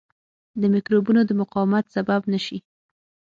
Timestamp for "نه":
2.33-2.39